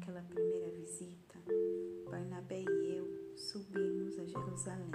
[0.00, 1.34] daquela primeira visita,
[2.10, 4.90] Barnabé e eu subimos a Jerusalém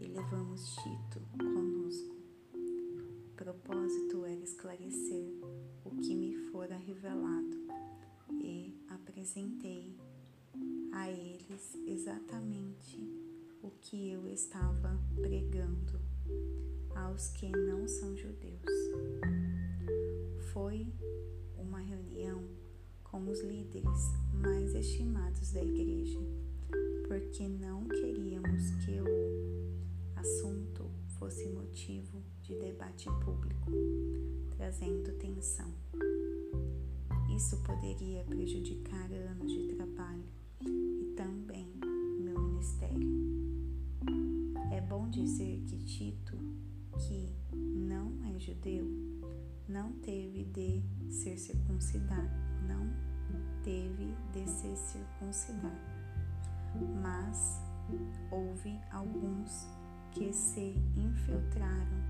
[0.00, 2.16] e levamos Tito conosco.
[2.52, 5.32] O propósito era esclarecer
[5.84, 7.56] o que me fora revelado
[8.32, 9.96] e apresentei
[10.92, 12.98] a eles exatamente
[13.62, 16.00] o que eu estava pregando
[16.96, 18.72] aos que não são judeus.
[20.52, 20.92] Foi
[21.56, 22.69] uma reunião
[23.10, 26.20] com os líderes mais estimados da igreja,
[27.08, 33.72] porque não queríamos que o assunto fosse motivo de debate público,
[34.56, 35.72] trazendo tensão.
[37.34, 40.24] Isso poderia prejudicar anos de trabalho
[40.60, 41.68] e também
[42.20, 43.08] meu ministério.
[44.72, 46.36] É bom dizer que Tito,
[46.96, 48.86] que não é judeu,
[49.68, 52.86] não teve de ser circuncidado, não
[53.62, 55.78] teve de se circuncidar.
[57.02, 57.60] Mas
[58.30, 59.68] houve alguns
[60.12, 62.00] que se infiltraram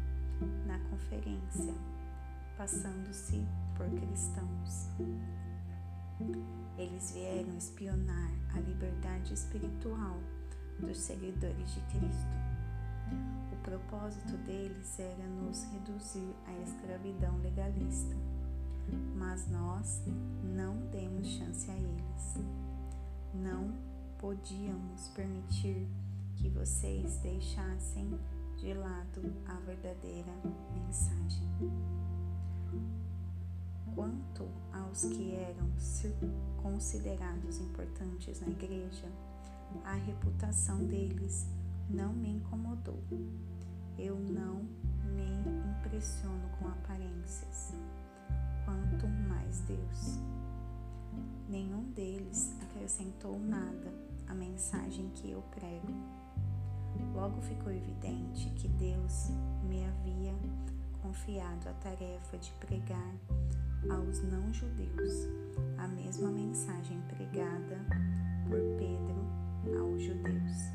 [0.66, 1.74] na conferência,
[2.56, 4.88] passando-se por cristãos.
[6.76, 10.18] Eles vieram espionar a liberdade espiritual
[10.78, 12.50] dos seguidores de Cristo.
[13.52, 18.16] O propósito deles era nos reduzir à escravidão legalista,
[19.16, 20.02] mas nós
[20.42, 22.36] não demos chance a eles.
[23.34, 23.72] Não
[24.18, 25.88] podíamos permitir
[26.36, 28.18] que vocês deixassem
[28.56, 30.32] de lado a verdadeira
[30.72, 31.48] mensagem.
[33.94, 35.68] Quanto aos que eram
[36.62, 39.10] considerados importantes na igreja,
[39.84, 41.46] a reputação deles
[41.88, 43.02] não me incomodou.
[43.98, 44.62] Eu não
[45.04, 47.72] me impressiono com aparências,
[48.70, 50.18] quanto mais Deus.
[51.48, 53.92] Nenhum deles acrescentou nada
[54.28, 55.92] à mensagem que eu prego.
[57.14, 59.30] Logo ficou evidente que Deus
[59.64, 60.34] me havia
[61.02, 63.14] confiado a tarefa de pregar
[63.90, 65.26] aos não-judeus
[65.78, 67.78] a mesma mensagem pregada
[68.44, 70.70] por Pedro aos judeus.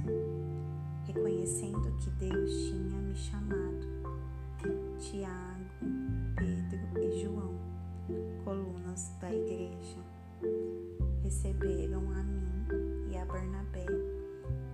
[1.05, 3.87] Reconhecendo que Deus tinha me chamado,
[4.99, 5.65] Tiago,
[6.35, 7.74] Pedro e João,
[8.95, 9.97] colunas da igreja,
[11.21, 13.85] receberam a mim e a Barnabé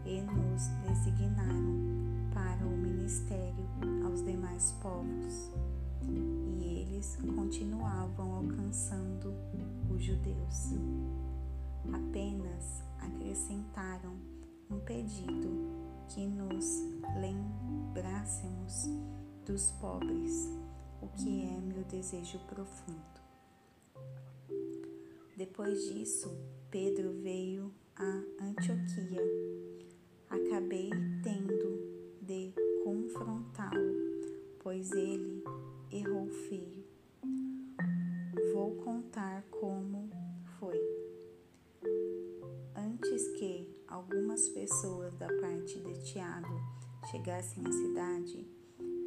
[0.05, 3.65] e nos designaram para o ministério
[4.05, 5.51] aos demais povos
[6.03, 9.33] e eles continuavam alcançando
[9.89, 10.73] os judeus.
[11.91, 14.15] Apenas acrescentaram
[14.69, 15.49] um pedido
[16.09, 16.65] que nos
[17.19, 18.87] lembrássemos
[19.45, 20.51] dos pobres,
[21.01, 23.20] o que é meu desejo profundo.
[25.41, 26.29] Depois disso,
[26.69, 29.23] Pedro veio a Antioquia.
[30.29, 30.91] Acabei
[31.23, 32.53] tendo de
[32.83, 33.95] confrontá-lo,
[34.59, 35.43] pois ele
[35.91, 36.85] errou feio.
[38.53, 40.11] Vou contar como
[40.59, 40.79] foi.
[42.75, 46.61] Antes que algumas pessoas da parte de Tiago
[47.09, 48.47] chegassem à cidade,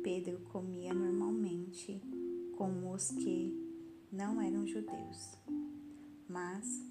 [0.02, 2.02] Pedro comia normalmente
[2.56, 3.56] com os que
[4.10, 5.43] não eram judeus.
[6.34, 6.82] Mas,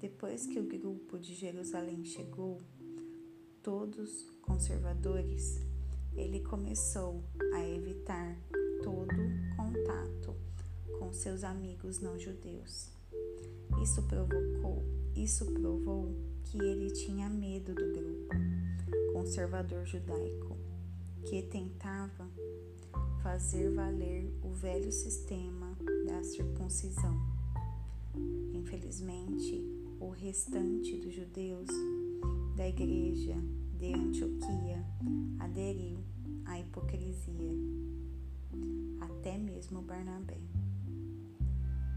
[0.00, 2.58] depois que o grupo de Jerusalém chegou,
[3.60, 5.60] todos conservadores,
[6.14, 7.20] ele começou
[7.52, 8.38] a evitar
[8.80, 9.16] todo
[9.56, 10.36] contato
[11.00, 12.92] com seus amigos não judeus.
[13.82, 14.84] Isso provocou,
[15.16, 16.14] isso provou
[16.44, 18.36] que ele tinha medo do grupo
[19.12, 20.56] conservador judaico,
[21.24, 22.30] que tentava
[23.20, 25.76] fazer valer o velho sistema
[26.06, 27.31] da circuncisão.
[28.62, 29.60] Infelizmente,
[29.98, 31.66] o restante dos judeus
[32.56, 33.34] da igreja
[33.76, 34.86] de Antioquia
[35.40, 35.98] aderiu
[36.44, 37.50] à hipocrisia
[39.00, 40.38] até mesmo Barnabé.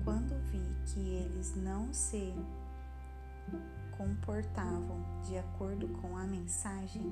[0.04, 2.34] Quando vi que eles não se
[3.96, 7.04] comportavam de acordo com a mensagem,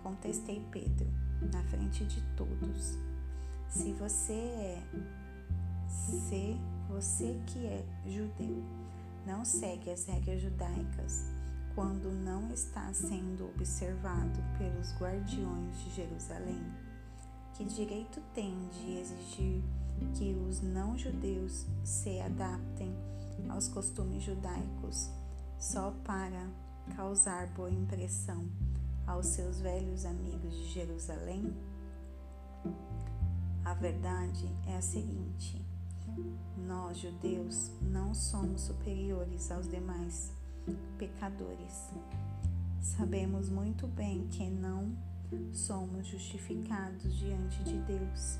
[0.00, 1.08] contestei Pedro
[1.52, 2.96] na frente de todos.
[3.68, 4.82] Se você é
[5.88, 6.56] se
[6.88, 8.62] você que é judeu
[9.26, 11.24] não segue as regras judaicas
[11.74, 16.64] quando não está sendo observado pelos guardiões de Jerusalém,
[17.54, 19.62] que direito tem de exigir
[20.14, 22.94] que os não-judeus se adaptem
[23.50, 25.10] aos costumes judaicos
[25.58, 26.48] só para
[26.94, 28.48] causar boa impressão
[29.06, 31.54] aos seus velhos amigos de Jerusalém?
[33.64, 35.64] A verdade é a seguinte:
[36.56, 40.32] nós, judeus, não somos superiores aos demais
[40.98, 41.90] pecadores.
[42.80, 44.92] Sabemos muito bem que não
[45.52, 48.38] somos justificados diante de Deus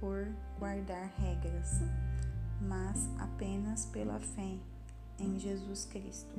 [0.00, 0.28] por
[0.58, 1.80] guardar regras,
[2.60, 4.58] mas apenas pela fé
[5.18, 6.34] em Jesus Cristo.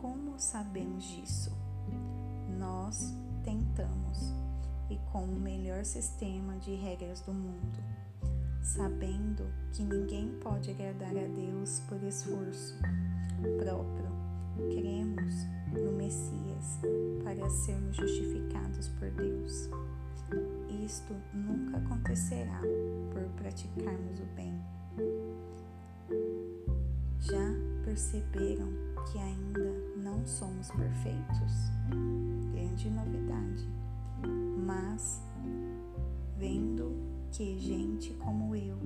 [0.00, 1.52] Como sabemos disso?
[2.58, 3.12] Nós
[3.44, 4.32] tentamos
[4.90, 7.78] e com o melhor sistema de regras do mundo,
[8.68, 12.76] sabendo que ninguém pode agradar a Deus por esforço
[13.58, 14.08] próprio.
[14.56, 15.34] Cremos
[15.72, 16.78] no Messias
[17.24, 19.70] para sermos justificados por Deus.
[20.84, 22.60] Isto nunca acontecerá
[23.10, 24.60] por praticarmos o bem.
[27.20, 27.54] Já
[27.84, 28.68] perceberam
[29.10, 31.70] que ainda não somos perfeitos?
[32.52, 33.66] Grande novidade.
[34.66, 35.22] Mas,
[36.36, 36.87] vendo
[37.32, 38.78] que gente como eu,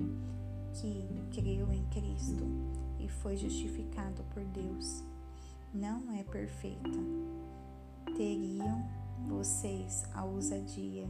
[0.73, 2.43] que creu em Cristo
[2.99, 5.03] e foi justificado por Deus,
[5.73, 6.99] não é perfeita,
[8.15, 8.83] teriam
[9.27, 11.09] vocês a ousadia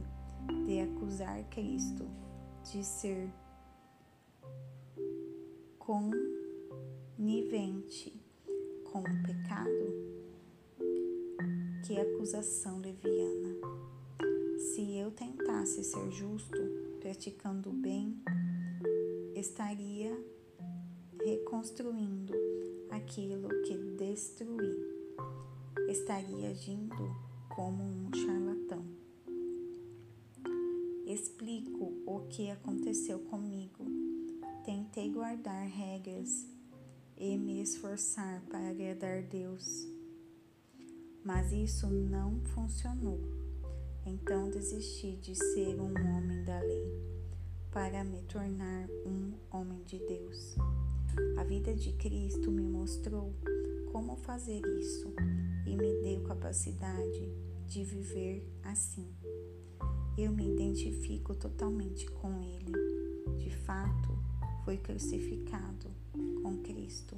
[0.66, 2.06] de acusar Cristo
[2.64, 3.30] de ser
[7.16, 8.20] conivente
[8.90, 10.14] com o pecado?
[11.84, 13.93] Que acusação leviana!
[14.74, 16.58] Se eu tentasse ser justo,
[16.98, 18.20] praticando o bem,
[19.36, 20.12] estaria
[21.24, 22.34] reconstruindo
[22.90, 24.74] aquilo que destruí.
[25.88, 26.96] Estaria agindo
[27.54, 28.84] como um charlatão.
[31.06, 33.86] Explico o que aconteceu comigo.
[34.64, 36.48] Tentei guardar regras
[37.16, 39.86] e me esforçar para agradar Deus,
[41.24, 43.53] mas isso não funcionou.
[44.06, 47.04] Então desisti de ser um homem da lei
[47.70, 50.56] para me tornar um homem de Deus.
[51.38, 53.34] A vida de Cristo me mostrou
[53.90, 55.12] como fazer isso
[55.66, 57.32] e me deu capacidade
[57.66, 59.08] de viver assim.
[60.18, 62.72] Eu me identifico totalmente com Ele.
[63.38, 64.18] De fato,
[64.64, 65.88] fui crucificado
[66.42, 67.16] com Cristo.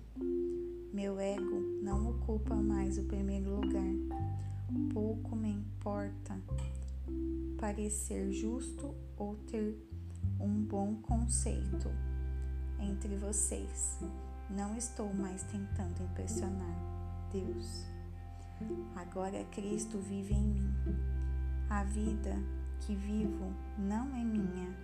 [0.93, 3.94] Meu ego não ocupa mais o primeiro lugar.
[4.93, 6.37] Pouco me importa
[7.57, 9.79] parecer justo ou ter
[10.41, 11.89] um bom conceito
[12.81, 14.01] entre vocês.
[14.51, 16.77] Não estou mais tentando impressionar
[17.33, 17.87] Deus.
[18.97, 20.75] Agora Cristo vive em mim.
[21.71, 22.35] A vida
[22.81, 24.77] que vivo não é minha,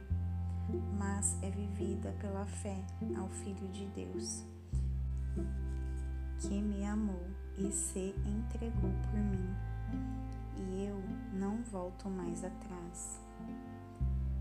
[0.97, 2.85] mas é vivida pela fé
[3.17, 4.45] ao Filho de Deus,
[6.39, 7.27] que me amou
[7.59, 9.72] e se entregou por mim
[10.57, 11.03] e eu
[11.33, 13.21] não volto mais atrás.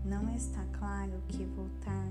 [0.04, 2.10] Não está claro que voltar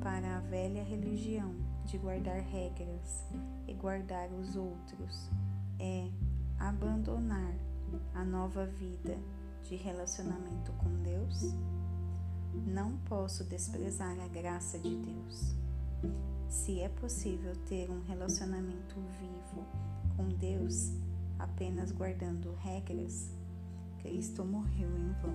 [0.00, 1.54] para a velha religião
[1.84, 3.24] de guardar regras
[3.66, 5.28] e guardar os outros
[5.78, 6.08] é
[6.58, 7.54] abandonar
[8.14, 9.18] a nova vida
[9.62, 11.54] de relacionamento com Deus?
[12.66, 15.54] Não posso desprezar a graça de Deus.
[16.48, 19.66] Se é possível ter um relacionamento vivo
[20.16, 20.92] com Deus
[21.42, 23.30] apenas guardando regras,
[24.00, 25.34] Cristo morreu em vão.